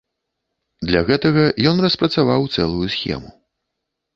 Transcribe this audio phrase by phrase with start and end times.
[0.91, 1.43] Для гэтага
[1.73, 3.29] ён распрацаваў цэлую схему.